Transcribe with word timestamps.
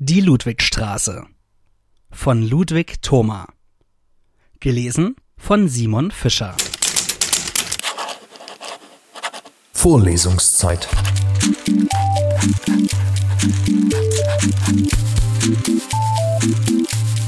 Die 0.00 0.20
Ludwigstraße 0.20 1.26
von 2.12 2.40
Ludwig 2.40 3.02
Thoma. 3.02 3.48
Gelesen 4.60 5.16
von 5.36 5.68
Simon 5.68 6.12
Fischer. 6.12 6.56
Vorlesungszeit. 9.72 10.86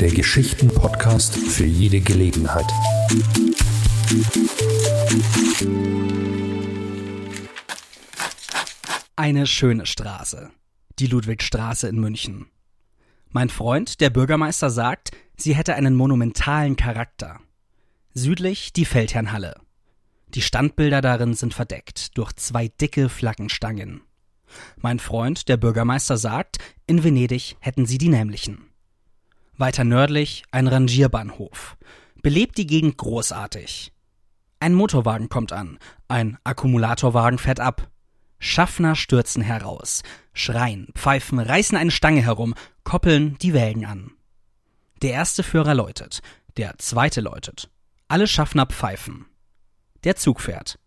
Der 0.00 0.10
Geschichten-Podcast 0.10 1.36
für 1.36 1.66
jede 1.66 2.00
Gelegenheit. 2.00 2.66
Eine 9.14 9.46
schöne 9.46 9.86
Straße. 9.86 10.50
Die 10.98 11.06
Ludwigstraße 11.06 11.86
in 11.86 12.00
München. 12.00 12.46
Mein 13.30 13.48
Freund, 13.48 14.00
der 14.00 14.10
Bürgermeister, 14.10 14.70
sagt, 14.70 15.10
sie 15.36 15.54
hätte 15.54 15.74
einen 15.74 15.94
monumentalen 15.94 16.76
Charakter. 16.76 17.40
Südlich 18.14 18.72
die 18.72 18.84
Feldherrnhalle. 18.84 19.60
Die 20.28 20.42
Standbilder 20.42 21.00
darin 21.00 21.34
sind 21.34 21.54
verdeckt 21.54 22.16
durch 22.16 22.32
zwei 22.34 22.68
dicke 22.68 23.08
Flaggenstangen. 23.08 24.02
Mein 24.76 24.98
Freund, 24.98 25.48
der 25.48 25.56
Bürgermeister, 25.56 26.16
sagt, 26.16 26.58
in 26.86 27.04
Venedig 27.04 27.56
hätten 27.60 27.86
sie 27.86 27.98
die 27.98 28.08
nämlichen. 28.08 28.70
Weiter 29.56 29.84
nördlich 29.84 30.44
ein 30.50 30.66
Rangierbahnhof. 30.66 31.76
Belebt 32.22 32.58
die 32.58 32.66
Gegend 32.66 32.96
großartig. 32.98 33.92
Ein 34.60 34.74
Motorwagen 34.74 35.28
kommt 35.28 35.52
an, 35.52 35.78
ein 36.08 36.38
Akkumulatorwagen 36.44 37.38
fährt 37.38 37.60
ab. 37.60 37.90
Schaffner 38.38 38.94
stürzen 38.94 39.42
heraus, 39.42 40.02
schreien, 40.32 40.88
pfeifen, 40.94 41.38
reißen 41.38 41.76
eine 41.76 41.90
Stange 41.90 42.22
herum, 42.22 42.54
koppeln 42.84 43.38
die 43.38 43.54
Wägen 43.54 43.84
an. 43.84 44.12
Der 45.02 45.12
erste 45.12 45.42
Führer 45.42 45.74
läutet, 45.74 46.20
der 46.56 46.78
zweite 46.78 47.20
läutet. 47.20 47.70
Alle 48.08 48.26
Schaffner 48.26 48.66
pfeifen. 48.66 49.26
Der 50.04 50.16
Zug 50.16 50.40
fährt. 50.40 50.78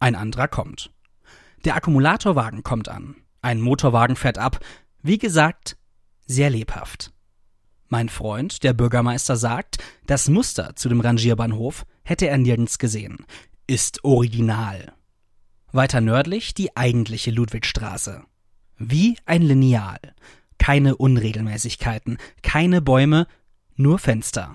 Ein 0.00 0.14
anderer 0.14 0.48
kommt. 0.48 0.90
Der 1.64 1.76
Akkumulatorwagen 1.76 2.62
kommt 2.62 2.88
an. 2.88 3.16
Ein 3.40 3.60
Motorwagen 3.60 4.16
fährt 4.16 4.38
ab. 4.38 4.60
Wie 5.02 5.18
gesagt, 5.18 5.76
sehr 6.26 6.50
lebhaft. 6.50 7.12
Mein 7.88 8.08
Freund, 8.08 8.62
der 8.62 8.72
Bürgermeister, 8.72 9.36
sagt, 9.36 9.76
das 10.06 10.28
Muster 10.28 10.74
zu 10.76 10.88
dem 10.88 11.00
Rangierbahnhof 11.00 11.84
hätte 12.04 12.26
er 12.26 12.38
nirgends 12.38 12.78
gesehen. 12.78 13.26
Ist 13.66 14.02
original. 14.04 14.94
Weiter 15.72 16.00
nördlich 16.00 16.54
die 16.54 16.76
eigentliche 16.76 17.30
Ludwigstraße. 17.30 18.24
Wie 18.76 19.16
ein 19.24 19.42
Lineal. 19.42 19.98
Keine 20.58 20.96
Unregelmäßigkeiten, 20.96 22.18
keine 22.42 22.82
Bäume, 22.82 23.26
nur 23.74 23.98
Fenster. 23.98 24.54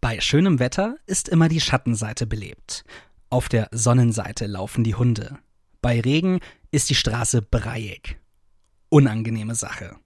Bei 0.00 0.20
schönem 0.20 0.58
Wetter 0.58 0.96
ist 1.06 1.28
immer 1.28 1.48
die 1.48 1.60
Schattenseite 1.60 2.26
belebt. 2.26 2.84
Auf 3.30 3.48
der 3.48 3.68
Sonnenseite 3.72 4.46
laufen 4.46 4.84
die 4.84 4.94
Hunde. 4.94 5.38
Bei 5.80 6.00
Regen 6.00 6.40
ist 6.70 6.90
die 6.90 6.94
Straße 6.94 7.42
breiig. 7.42 8.18
Unangenehme 8.88 9.54
Sache. 9.54 9.96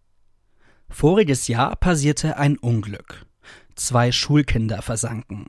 Voriges 0.89 1.49
Jahr 1.49 1.77
passierte 1.77 2.37
ein 2.37 2.59
Unglück. 2.59 3.27
Zwei 3.75 4.13
Schulkinder 4.13 4.83
versanken. 4.83 5.47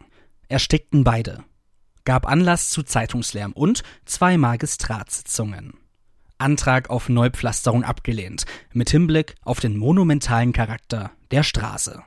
Erstickten 0.47 1.03
beide. 1.03 1.43
Gab 2.05 2.27
Anlass 2.27 2.69
zu 2.69 2.83
Zeitungslärm 2.83 3.53
und 3.53 3.83
zwei 4.05 4.37
Magistratssitzungen. 4.37 5.73
Antrag 6.37 6.89
auf 6.89 7.09
Neupflasterung 7.09 7.83
abgelehnt, 7.83 8.45
mit 8.73 8.89
Hinblick 8.89 9.35
auf 9.43 9.59
den 9.59 9.77
monumentalen 9.77 10.53
Charakter 10.53 11.11
der 11.29 11.43
Straße. 11.43 12.01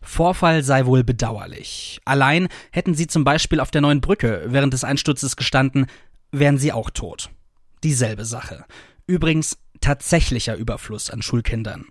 Vorfall 0.00 0.62
sei 0.62 0.86
wohl 0.86 1.04
bedauerlich. 1.04 2.00
Allein 2.04 2.48
hätten 2.70 2.94
sie 2.94 3.06
zum 3.06 3.24
Beispiel 3.24 3.60
auf 3.60 3.70
der 3.70 3.80
neuen 3.80 4.00
Brücke 4.00 4.44
während 4.46 4.72
des 4.72 4.84
Einsturzes 4.84 5.36
gestanden, 5.36 5.86
wären 6.30 6.58
sie 6.58 6.72
auch 6.72 6.90
tot. 6.90 7.30
Dieselbe 7.82 8.24
Sache. 8.24 8.64
Übrigens 9.06 9.58
tatsächlicher 9.80 10.56
Überfluss 10.56 11.10
an 11.10 11.22
Schulkindern. 11.22 11.86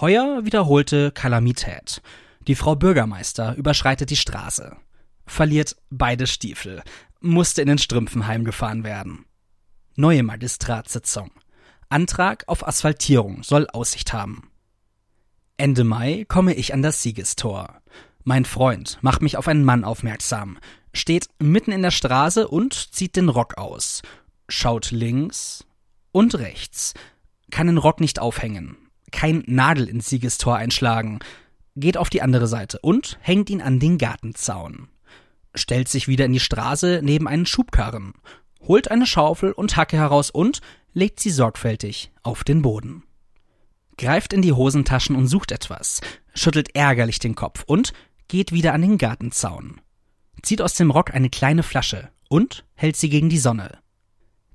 Heuer 0.00 0.44
wiederholte 0.44 1.10
Kalamität. 1.12 2.02
Die 2.46 2.54
Frau 2.54 2.76
Bürgermeister 2.76 3.54
überschreitet 3.54 4.10
die 4.10 4.16
Straße. 4.16 4.76
Verliert 5.26 5.76
beide 5.90 6.26
Stiefel. 6.26 6.82
Musste 7.20 7.62
in 7.62 7.68
den 7.68 7.78
Strümpfen 7.78 8.26
heimgefahren 8.26 8.84
werden. 8.84 9.24
Neue 9.96 10.22
Magistratssitzung. 10.22 11.30
Antrag 11.88 12.44
auf 12.48 12.66
Asphaltierung 12.66 13.42
soll 13.42 13.68
Aussicht 13.68 14.12
haben. 14.12 14.50
Ende 15.56 15.84
Mai 15.84 16.24
komme 16.26 16.54
ich 16.54 16.74
an 16.74 16.82
das 16.82 17.02
Siegestor. 17.02 17.80
Mein 18.24 18.44
Freund 18.44 18.98
macht 19.02 19.22
mich 19.22 19.36
auf 19.36 19.46
einen 19.46 19.64
Mann 19.64 19.84
aufmerksam, 19.84 20.58
steht 20.92 21.28
mitten 21.38 21.72
in 21.72 21.82
der 21.82 21.90
Straße 21.90 22.48
und 22.48 22.74
zieht 22.74 23.16
den 23.16 23.28
Rock 23.28 23.58
aus, 23.58 24.02
schaut 24.48 24.90
links 24.90 25.64
und 26.10 26.34
rechts, 26.34 26.94
kann 27.50 27.66
den 27.66 27.78
Rock 27.78 28.00
nicht 28.00 28.18
aufhängen, 28.18 28.76
kein 29.12 29.44
Nagel 29.46 29.88
ins 29.88 30.08
Siegestor 30.08 30.56
einschlagen, 30.56 31.20
geht 31.76 31.96
auf 31.96 32.10
die 32.10 32.22
andere 32.22 32.46
Seite 32.46 32.78
und 32.80 33.18
hängt 33.20 33.50
ihn 33.50 33.60
an 33.60 33.78
den 33.78 33.98
Gartenzaun, 33.98 34.88
stellt 35.54 35.88
sich 35.88 36.08
wieder 36.08 36.24
in 36.24 36.32
die 36.32 36.40
Straße 36.40 37.00
neben 37.02 37.28
einen 37.28 37.46
Schubkarren, 37.46 38.14
holt 38.60 38.90
eine 38.90 39.06
Schaufel 39.06 39.52
und 39.52 39.76
Hacke 39.76 39.96
heraus 39.96 40.30
und 40.30 40.60
legt 40.92 41.20
sie 41.20 41.30
sorgfältig 41.30 42.12
auf 42.22 42.44
den 42.44 42.62
Boden. 42.62 43.04
Greift 43.96 44.32
in 44.32 44.42
die 44.42 44.52
Hosentaschen 44.52 45.14
und 45.16 45.28
sucht 45.28 45.52
etwas, 45.52 46.00
schüttelt 46.34 46.74
ärgerlich 46.74 47.18
den 47.18 47.34
Kopf 47.34 47.64
und 47.66 47.92
geht 48.28 48.52
wieder 48.52 48.72
an 48.72 48.82
den 48.82 48.98
Gartenzaun, 48.98 49.80
zieht 50.42 50.62
aus 50.62 50.74
dem 50.74 50.90
Rock 50.90 51.14
eine 51.14 51.30
kleine 51.30 51.62
Flasche 51.62 52.10
und 52.28 52.64
hält 52.74 52.96
sie 52.96 53.08
gegen 53.08 53.28
die 53.28 53.38
Sonne, 53.38 53.78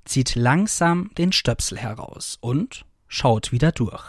zieht 0.04 0.34
langsam 0.34 1.10
den 1.16 1.32
Stöpsel 1.32 1.78
heraus 1.78 2.36
und 2.40 2.84
schaut 3.06 3.52
wieder 3.52 3.72
durch, 3.72 4.04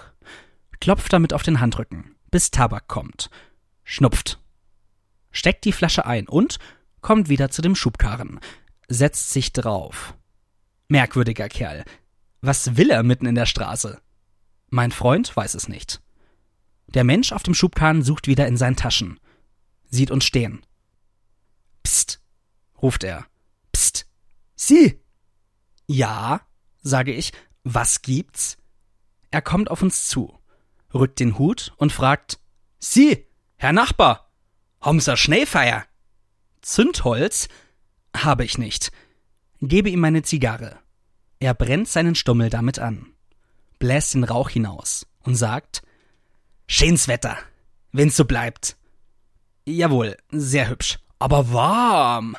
klopft 0.80 1.14
damit 1.14 1.34
auf 1.34 1.44
den 1.44 1.62
Handrücken, 1.62 2.16
bis 2.30 2.52
Tabak 2.52 2.88
kommt, 2.88 3.30
schnupft, 3.84 4.40
steckt 5.32 5.64
die 5.64 5.72
Flasche 5.72 6.06
ein 6.06 6.28
und 6.28 6.60
kommt 7.02 7.30
wieder 7.30 7.50
zu 7.50 7.62
dem 7.62 7.76
Schubkarren, 7.76 8.40
setzt 8.88 9.32
sich 9.32 9.54
drauf. 9.54 10.16
Merkwürdiger 10.88 11.50
Kerl. 11.50 11.84
Was 12.42 12.78
will 12.78 12.90
er 12.90 13.04
mitten 13.04 13.26
in 13.26 13.36
der 13.36 13.46
Straße? 13.46 14.02
Mein 14.70 14.92
Freund 14.92 15.36
weiß 15.36 15.54
es 15.56 15.68
nicht. 15.68 16.02
Der 16.88 17.04
Mensch 17.04 17.32
auf 17.32 17.44
dem 17.44 17.54
Schubkarren 17.54 18.04
sucht 18.04 18.28
wieder 18.28 18.48
in 18.48 18.58
seinen 18.58 18.76
Taschen, 18.76 19.20
sieht 19.90 20.12
uns 20.12 20.26
stehen. 20.26 20.66
Psst, 21.84 22.22
ruft 22.82 23.04
er. 23.04 23.26
Psst. 23.72 24.08
Sie. 24.56 25.00
Ja, 25.88 26.42
sage 26.82 27.14
ich. 27.14 27.32
Was 27.64 28.02
gibt's? 28.02 28.58
Er 29.30 29.42
kommt 29.42 29.70
auf 29.70 29.82
uns 29.82 30.08
zu, 30.08 30.38
rückt 30.94 31.20
den 31.20 31.38
Hut 31.38 31.74
und 31.78 31.92
fragt: 31.92 32.40
Sie, 32.80 33.28
Herr 33.56 33.72
Nachbar, 33.72 34.32
haben 34.82 35.00
Sie 35.00 35.16
Schneefeier? 35.16 35.86
Zündholz? 36.62 37.48
Habe 38.16 38.44
ich 38.46 38.58
nicht. 38.58 38.92
Gebe 39.62 39.90
ihm 39.90 40.00
meine 40.00 40.24
Zigarre. 40.24 40.80
Er 41.40 41.54
brennt 41.54 41.88
seinen 41.88 42.16
Stummel 42.16 42.50
damit 42.50 42.80
an 42.80 43.12
bläst 43.82 44.14
den 44.14 44.24
Rauch 44.24 44.50
hinaus 44.50 45.06
und 45.24 45.36
sagt 45.36 45.82
Schönes 46.68 47.10
Wetter, 47.10 47.38
wenn's 47.92 48.16
so 48.16 48.24
bleibt. 48.24 48.78
Jawohl, 49.66 50.16
sehr 50.32 50.70
hübsch, 50.70 51.00
aber 51.20 51.52
warm. 51.52 52.38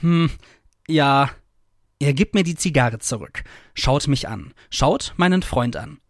Hm, 0.00 0.30
ja. 0.88 1.30
Er 2.00 2.12
gibt 2.14 2.34
mir 2.34 2.42
die 2.42 2.56
Zigarre 2.56 2.98
zurück, 2.98 3.44
schaut 3.74 4.08
mich 4.08 4.28
an, 4.28 4.52
schaut 4.70 5.14
meinen 5.16 5.42
Freund 5.42 5.76
an. 5.76 6.00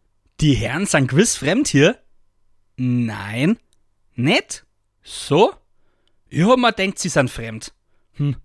Die 0.41 0.55
Herren 0.55 0.87
sind 0.87 1.09
gewiss 1.09 1.37
fremd 1.37 1.69
hier? 1.69 1.99
Nein. 2.77 3.59
Nett? 4.15 4.65
So? 5.03 5.53
Hab 6.33 6.59
mir 6.59 6.73
denkt, 6.73 6.99
sie 6.99 7.09
sind 7.09 7.31
fremd. 7.31 7.73
Hm, 8.15 8.37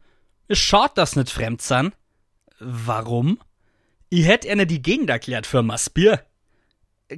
es 0.47 0.59
schaut, 0.59 0.97
dass 0.97 1.15
nicht 1.15 1.29
fremd 1.29 1.61
sind. 1.61 1.93
Warum? 2.59 3.39
Ich 4.09 4.25
hätt 4.25 4.45
ihnen 4.45 4.67
die 4.67 4.81
Gegend 4.81 5.09
erklärt 5.09 5.47
für 5.47 5.63
Massbier. 5.63 6.25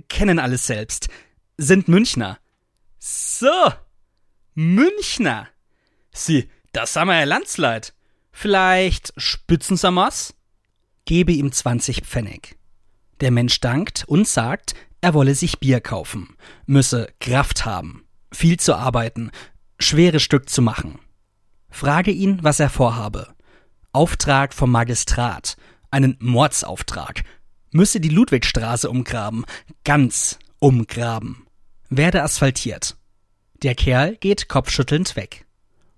Kennen 0.08 0.40
alles 0.40 0.66
selbst. 0.66 1.10
Sind 1.58 1.88
Münchner. 1.88 2.40
So. 3.00 3.74
Münchner. 4.54 5.50
Sie, 6.14 6.50
das 6.72 6.96
haben 6.96 7.10
wir 7.10 7.20
ja 7.20 7.26
Landsleit. 7.26 7.94
Vielleicht 8.32 9.14
Spitzensamers? 9.18 10.34
Gebe 11.06 11.32
ihm 11.32 11.52
20 11.52 12.02
Pfennig. 12.02 12.58
Der 13.22 13.32
Mensch 13.32 13.60
dankt 13.60 14.06
und 14.08 14.28
sagt, 14.28 14.74
er 15.02 15.14
wolle 15.14 15.36
sich 15.36 15.60
Bier 15.60 15.82
kaufen, 15.82 16.36
müsse 16.66 17.14
Kraft 17.20 17.66
haben, 17.66 18.08
viel 18.32 18.60
zu 18.60 18.76
arbeiten, 18.76 19.32
schwere 19.86 20.20
Stück 20.20 20.50
zu 20.50 20.62
machen. 20.62 21.00
Frage 21.70 22.12
ihn, 22.12 22.40
was 22.42 22.60
er 22.60 22.70
vorhabe. 22.70 23.34
Auftrag 23.92 24.54
vom 24.54 24.72
Magistrat, 24.72 25.56
einen 25.92 26.18
Mordsauftrag, 26.20 27.24
müsse 27.72 28.00
die 28.00 28.10
Ludwigstraße 28.10 28.90
umgraben, 28.90 29.46
ganz 29.84 30.40
Umgraben. 30.60 31.46
Werde 31.90 32.24
asphaltiert. 32.24 32.98
Der 33.62 33.76
Kerl 33.76 34.16
geht 34.16 34.50
kopfschüttelnd 34.50 35.16
weg. 35.16 35.46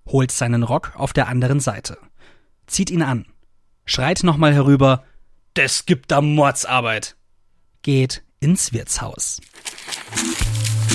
Holt 0.07 0.31
seinen 0.31 0.63
Rock 0.63 0.94
auf 0.95 1.13
der 1.13 1.28
anderen 1.28 1.60
Seite. 1.60 1.98
Zieht 2.66 2.90
ihn 2.90 3.01
an. 3.01 3.25
Schreit 3.86 4.24
nochmal 4.24 4.54
herüber. 4.54 5.06
Das 5.54 5.86
gibt 5.86 6.12
da 6.12 6.22
Mordsarbeit. 6.22 7.16
Geht 7.81 8.24
ins 8.40 8.74
Wirtshaus. 8.74 9.40